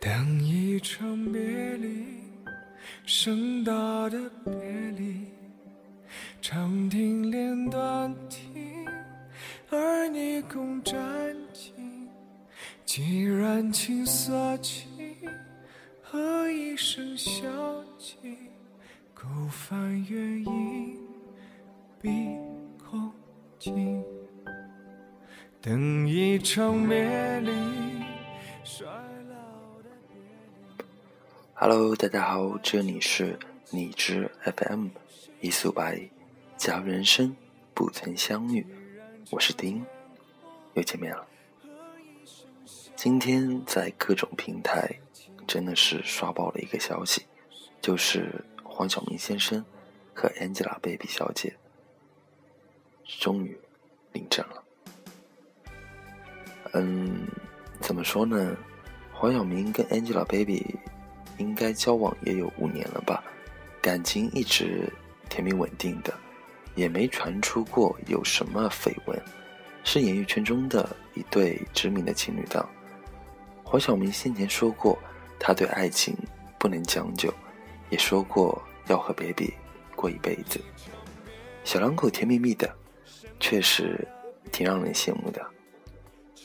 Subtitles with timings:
[0.00, 1.40] 等一场别
[1.76, 2.04] 离，
[3.04, 3.72] 盛大
[4.08, 4.52] 的别
[4.96, 5.26] 离，
[6.40, 8.86] 长亭连断亭，
[9.70, 10.96] 而你共沾
[11.52, 11.72] 巾。
[12.84, 14.86] 既然情色起，
[16.00, 17.42] 何一声笑
[17.98, 18.16] 泣？
[19.12, 20.96] 孤帆远影
[22.00, 22.08] 碧
[22.88, 23.12] 空
[23.58, 24.00] 尽，
[25.60, 27.87] 等一场别离。
[31.60, 33.36] Hello，大家好，这里是
[33.72, 34.90] 荔枝 FM
[35.40, 36.08] 一素白，
[36.56, 37.34] 假如人生
[37.74, 38.64] 不曾相遇，
[39.32, 39.84] 我是丁，
[40.74, 41.26] 又见面了。
[42.94, 44.88] 今天在各种平台
[45.48, 47.26] 真的是刷爆了一个消息，
[47.82, 49.64] 就是黄晓明先生
[50.14, 51.56] 和 Angelababy 小姐
[53.04, 53.58] 终于
[54.12, 54.62] 领证了。
[56.74, 57.26] 嗯，
[57.80, 58.56] 怎么说呢？
[59.12, 60.64] 黄晓明跟 Angelababy
[61.38, 63.24] 应该交往也有五年了吧，
[63.80, 64.92] 感情一直
[65.28, 66.12] 甜蜜稳定的，
[66.74, 69.20] 也没传出过有什么绯闻，
[69.82, 72.68] 是演艺圈中的一对知名的情侣档。
[73.64, 74.98] 黄晓明先前说过，
[75.38, 76.16] 他对爱情
[76.58, 77.32] 不能将就，
[77.90, 79.52] 也说过要和 baby
[79.94, 80.60] 过一辈子。
[81.64, 82.74] 小两口甜蜜蜜的，
[83.38, 84.06] 确实
[84.50, 85.46] 挺让人羡慕的。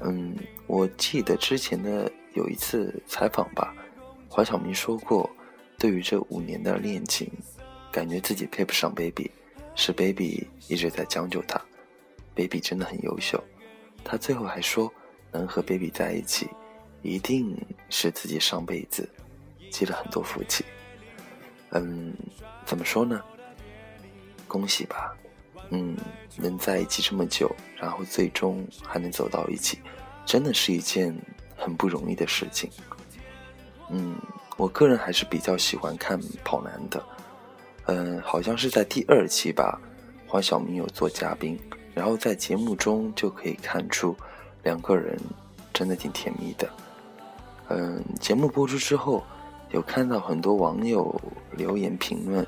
[0.00, 0.34] 嗯，
[0.66, 3.74] 我记得之前的有一次采访吧，
[4.32, 5.28] 黄晓明说过，
[5.76, 7.28] 对于这五年的恋情，
[7.90, 9.28] 感觉自己配不上 baby，
[9.74, 11.60] 是 baby 一直在将就他
[12.32, 13.42] ，baby 真的很优秀。
[14.04, 14.90] 他最后还说，
[15.32, 16.48] 能和 baby 在一起，
[17.02, 19.06] 一定是自己上辈子
[19.68, 20.64] 积了很多福气。
[21.70, 22.14] 嗯，
[22.64, 23.20] 怎么说呢？
[24.46, 25.12] 恭喜吧，
[25.70, 25.96] 嗯，
[26.36, 29.80] 能在一起这么久，然后最终还能走到一起，
[30.24, 31.12] 真的是一件
[31.56, 32.70] 很不容易的事情。
[33.90, 34.14] 嗯，
[34.56, 37.02] 我个人还是比较喜欢看跑男的，
[37.86, 39.80] 嗯，好像是在第二期吧，
[40.26, 41.58] 黄晓明有做嘉宾，
[41.94, 44.16] 然后在节目中就可以看出
[44.62, 45.18] 两个人
[45.72, 46.68] 真的挺甜蜜的。
[47.68, 49.22] 嗯，节目播出之后，
[49.70, 51.20] 有看到很多网友
[51.52, 52.46] 留言评论，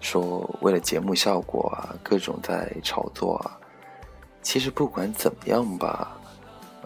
[0.00, 3.58] 说为了节目效果啊，各种在炒作啊。
[4.42, 6.16] 其实不管怎么样吧，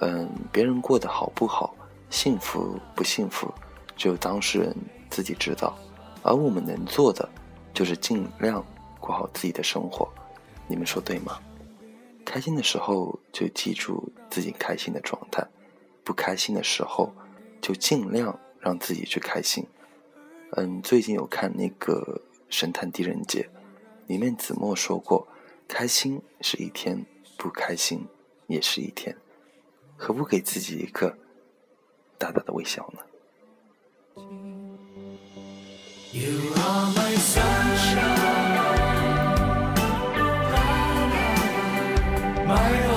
[0.00, 1.74] 嗯，别人过得好不好，
[2.08, 3.52] 幸福不幸福，
[3.98, 4.74] 只有当事人
[5.10, 5.76] 自己知道。
[6.22, 7.28] 而我们能做的，
[7.74, 8.64] 就是尽量
[8.98, 10.08] 过好自己的生活。
[10.66, 11.38] 你们说对吗？
[12.24, 15.46] 开心的时候就记住自己开心的状态，
[16.04, 17.10] 不开心的时候
[17.62, 19.66] 就尽量让自己去开心。
[20.52, 22.20] 嗯，最近有看那个
[22.50, 23.48] 《神探狄仁杰》，
[24.08, 25.26] 里面子墨说过，
[25.66, 27.06] 开心是一天，
[27.38, 28.06] 不开心
[28.46, 29.16] 也是一天，
[29.96, 31.16] 何不给自己一个
[32.18, 33.00] 大大的微笑呢？
[36.12, 38.56] You are my sunshine,
[42.46, 42.87] my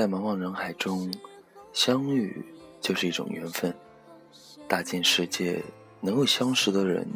[0.00, 1.12] 在茫茫人海中，
[1.74, 2.42] 相遇
[2.80, 3.74] 就是一种缘分。
[4.66, 5.62] 大千世界，
[6.00, 7.06] 能够相识的人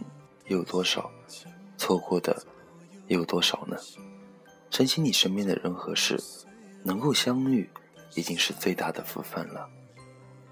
[0.48, 1.10] 有多少？
[1.78, 2.44] 错过的
[3.06, 3.74] 又有多少呢？
[4.68, 6.22] 珍惜你身边的人和事，
[6.82, 7.70] 能够相遇，
[8.16, 9.66] 已经是最大的福分了。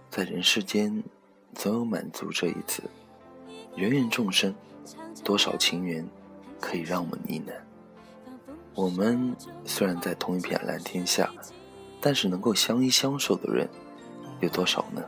[0.09, 1.05] 在人世间，
[1.55, 2.83] 总有满足这一次。
[3.77, 4.55] 芸芸众生，
[5.23, 6.09] 多少情缘
[6.59, 7.53] 可以让我们呢喃？
[8.75, 9.37] 我们
[9.67, 11.31] 虽然在同一片蓝天下，
[12.03, 13.67] 但是能够相依相守的人
[14.41, 15.01] 有多少呢？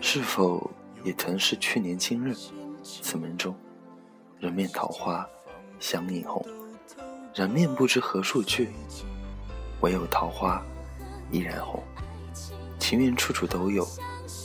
[0.00, 0.70] 是否
[1.04, 2.34] 也曾是去年今日。
[2.82, 3.54] 此门中，
[4.38, 5.28] 人面桃花
[5.78, 6.42] 相映红，
[7.34, 8.70] 人面不知何处去，
[9.82, 10.64] 唯有桃花
[11.30, 11.82] 依然红。
[12.78, 13.86] 情缘处处都有，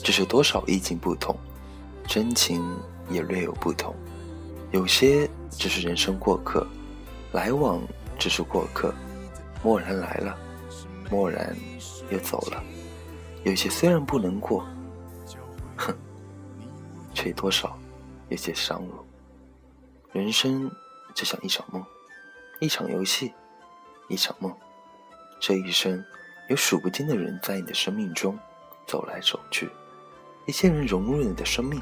[0.04, 1.34] 只是多少意境不同，
[2.06, 2.62] 真情
[3.10, 3.96] 也略有不同。
[4.72, 6.68] 有些只是人生过客，
[7.31, 7.81] 来往
[8.19, 8.94] 只是过客，
[9.63, 10.38] 蓦然来了，
[11.10, 11.56] 蓦然
[12.10, 12.63] 又走了。
[13.44, 14.66] 有些虽然不能过，
[15.78, 15.96] 哼，
[17.13, 17.78] 却多少
[18.30, 18.96] 有些伤了。
[20.12, 20.72] 人生
[21.13, 21.86] 就像一场梦，
[22.60, 23.34] 一场游戏，
[24.10, 24.52] 一场梦。
[25.40, 26.04] 这一生
[26.50, 28.38] 有数不尽的人在你的生命中
[28.88, 29.69] 走来走去，
[30.48, 31.81] 一些人融入了你的生命，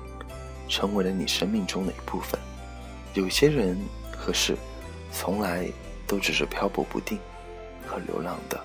[0.68, 2.40] 成为了你生命中的一部分。
[3.14, 3.80] 有些人
[4.18, 4.58] 和事，
[5.12, 5.72] 从来
[6.08, 7.20] 都只是漂泊不定
[7.88, 8.60] 和流浪的。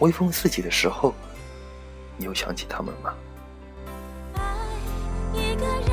[0.00, 1.14] 微风四起的时候。
[2.18, 3.12] 你有想起他们吗？
[4.34, 4.42] 爱
[5.34, 5.90] 一个人，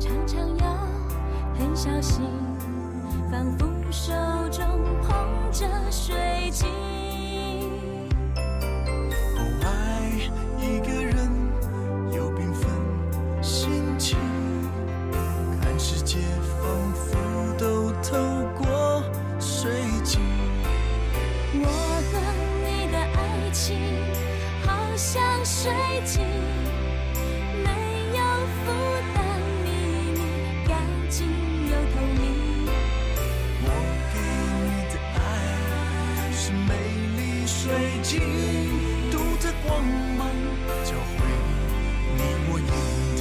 [0.00, 0.76] 常常要
[1.56, 2.24] 很小心，
[3.30, 4.12] 仿佛手
[4.50, 4.66] 中
[5.00, 5.16] 捧
[5.52, 6.68] 着水晶。
[9.62, 10.10] 爱
[10.58, 11.30] 一个人
[12.10, 12.68] 有缤纷
[13.40, 14.18] 心情，
[15.62, 16.18] 看世界
[16.60, 17.16] 仿佛
[17.56, 18.18] 都透
[18.60, 19.04] 过
[19.38, 19.70] 水
[20.02, 20.20] 晶。
[21.54, 21.97] 我
[23.48, 23.76] 的爱情。
[24.96, 25.70] 像水
[26.04, 26.20] 晶，
[27.62, 27.70] 没
[28.18, 28.20] 有
[28.64, 28.66] 负
[29.14, 29.16] 担，
[29.62, 29.68] 秘
[30.12, 30.20] 密
[30.66, 30.74] 干
[31.08, 31.16] 净
[31.66, 32.22] 又透明。
[33.62, 33.66] 我
[34.12, 34.16] 给
[34.64, 35.16] 你的爱
[36.32, 36.74] 是美
[37.16, 37.62] 丽水
[38.02, 38.12] 晶，
[39.12, 39.68] 独特光
[40.18, 40.20] 芒
[40.84, 41.16] 交汇
[42.16, 42.70] 你我眼
[43.16, 43.20] 底。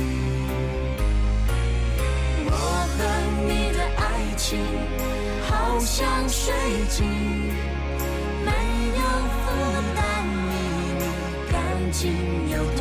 [2.44, 2.50] 我
[2.97, 3.00] 和
[3.45, 4.01] 你的爱
[4.35, 4.47] 情
[5.47, 6.51] 好像水
[6.89, 6.97] 晶。
[11.97, 12.13] 心
[12.51, 12.76] 有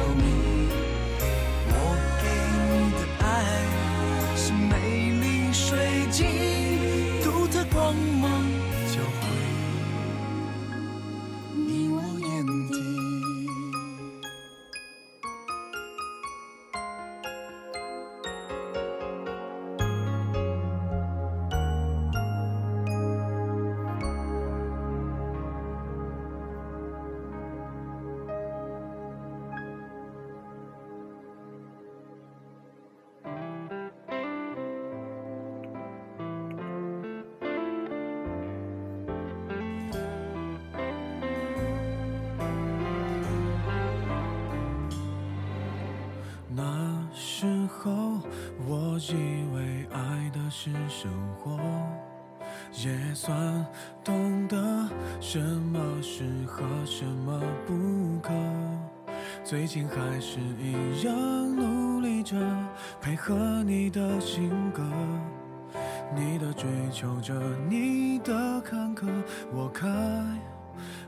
[50.99, 51.59] 生活，
[52.73, 53.37] 也算
[54.03, 54.57] 懂得
[55.21, 58.33] 什么适合，什么不可。
[59.45, 61.15] 最近还是一样
[61.55, 62.35] 努力着，
[62.99, 63.35] 配合
[63.65, 64.83] 你的性格，
[66.15, 67.35] 你的追求着，
[67.69, 69.07] 你的坎坷，
[69.53, 69.87] 我开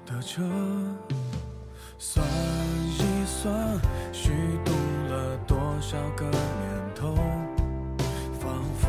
[0.05, 0.43] 的车。
[1.97, 3.81] 算一算，
[4.13, 4.33] 虚
[4.67, 4.73] 度
[5.09, 7.15] 了多少个年头。
[8.41, 8.89] 仿佛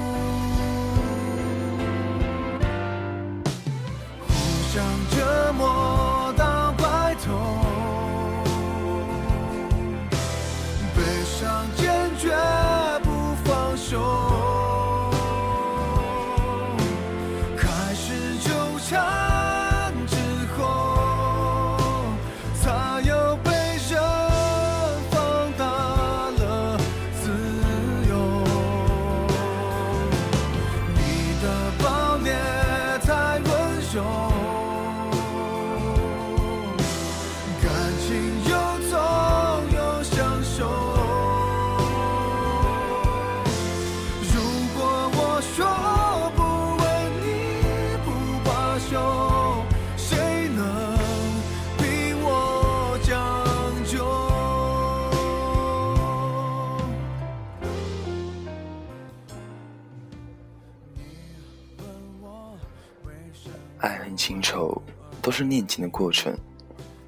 [64.21, 64.79] 情愁
[65.19, 66.31] 都是念情的过程，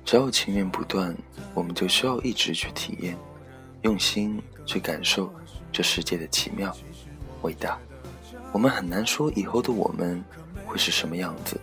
[0.04, 1.16] 只要情缘不断，
[1.54, 3.16] 我们就需要一直去体验，
[3.84, 5.32] 用心去感受
[5.72, 6.76] 这世界的奇妙、
[7.44, 7.78] 伟大。
[8.52, 10.24] 我们很难说以后的我们
[10.66, 11.56] 会是什么样子，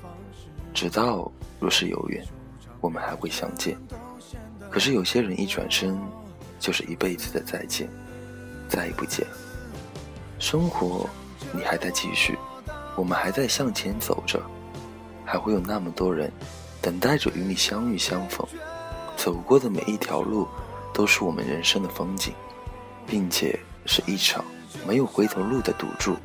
[0.73, 1.29] 直到
[1.59, 2.25] 若是有缘，
[2.81, 3.77] 我们还会相见。
[4.71, 6.01] 可是有些人一转身，
[6.61, 7.89] 就是一辈子的再见，
[8.69, 9.27] 再也不见。
[10.39, 11.11] 生活，
[11.53, 12.39] 你还在继续，
[12.95, 14.41] 我们还在向前走着，
[15.31, 16.29] 还会有那么多人，
[16.83, 18.45] 等待着与你相遇相逢。
[19.17, 20.49] 走过的每一条路，
[20.93, 22.35] 都是我们人生的风景，
[23.07, 23.57] 并且
[23.87, 24.45] 是一场
[24.85, 26.17] 没有回头路的赌注。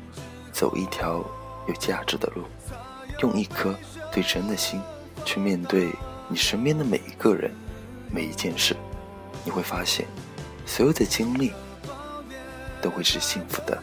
[0.52, 1.24] 走一条
[1.68, 2.42] 有价值的路，
[3.20, 3.72] 用一颗
[4.12, 4.80] 最真的心
[5.24, 5.88] 去面对
[6.26, 7.54] 你身边的每一个人。
[8.10, 8.74] 每一件事，
[9.44, 10.04] 你会发现，
[10.64, 11.52] 所有的经历
[12.82, 13.80] 都会是幸福的。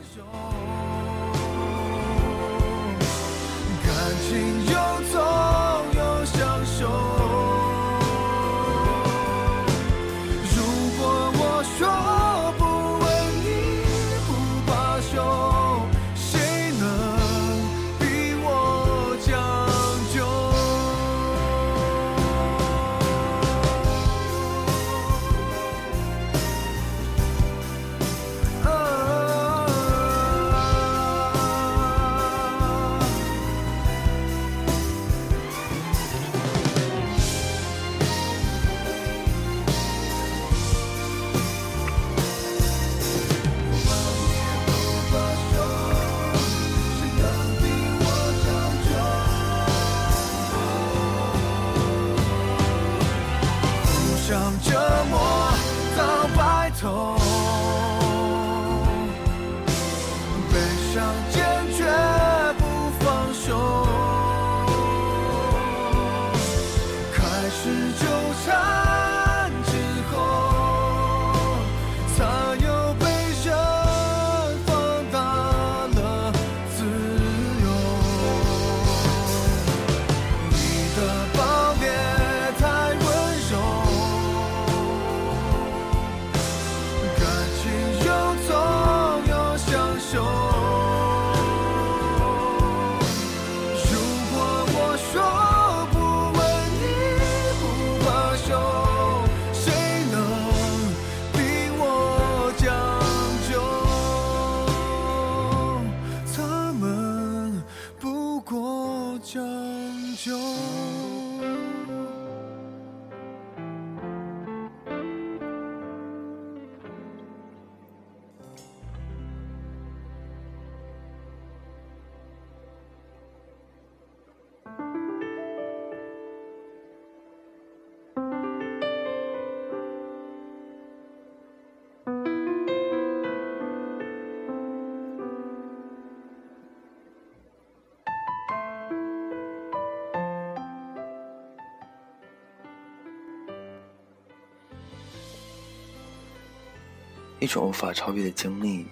[147.43, 148.85] 一种无法超越的经历，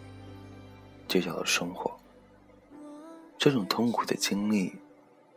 [1.07, 1.89] 就叫做生活。
[3.37, 4.75] 这种痛苦的经历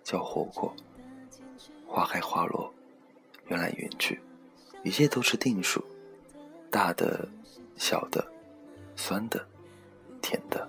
[0.02, 0.74] 叫活过。
[1.86, 2.74] 花开花落，
[3.46, 4.20] 缘来缘去，
[4.82, 5.80] 一切都是定数。
[6.72, 7.28] 大的、
[7.76, 8.26] 小的，
[8.96, 9.46] 酸的、
[10.20, 10.68] 甜的，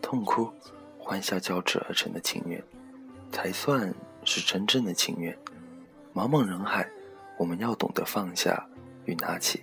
[0.00, 0.50] 痛哭、
[0.98, 2.64] 欢笑交织而成的情缘，
[3.30, 3.94] 才算
[4.24, 5.36] 是真正的情缘。
[6.14, 6.88] 茫茫人海，
[7.36, 8.66] 我们要懂得放下
[9.04, 9.60] 与拿起，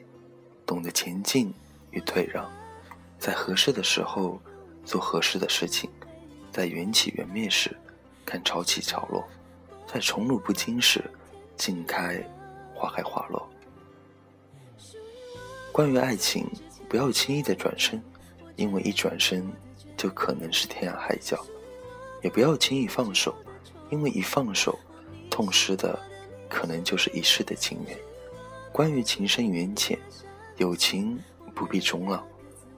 [0.67, 1.51] 懂得前进。
[1.95, 2.47] 与退让，
[3.17, 4.39] 在合适的时候
[4.83, 5.89] 做合适的事情，
[6.51, 7.75] 在缘起缘灭时
[8.25, 9.25] 看潮起潮落，
[9.87, 11.03] 在宠辱不惊时
[11.55, 12.21] 静开
[12.75, 13.49] 花开花落。
[15.71, 16.47] 关于爱情，
[16.89, 18.03] 不要轻易的转身，
[18.57, 19.49] 因为一转身
[19.97, 21.37] 就可能是天涯海角；
[22.21, 23.33] 也不要轻易放手，
[23.89, 24.77] 因为一放手，
[25.29, 25.97] 痛失的
[26.49, 27.97] 可能就是一世的情缘。
[28.73, 29.97] 关于情深缘浅，
[30.57, 31.17] 友情。
[31.55, 32.23] 不必终老，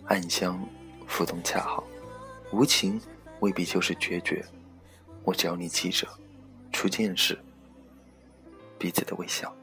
[0.06, 0.64] 暗香
[1.08, 1.84] 浮动恰好，
[2.52, 3.02] 无情
[3.40, 4.46] 未必就是决绝。
[5.24, 6.08] 我只要你记着，
[6.72, 7.38] 初见时
[8.78, 9.54] 彼此的微笑。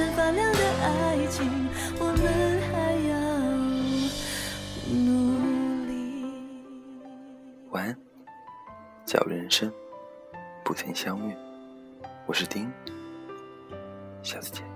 [0.00, 2.22] 爱情，我们
[2.70, 3.18] 还要
[4.94, 5.02] 努
[5.88, 5.90] 力。
[7.70, 7.96] 晚安，
[9.04, 9.72] 假如人生
[10.64, 11.34] 不曾相遇，
[12.26, 12.70] 我是丁，
[14.22, 14.67] 下次见。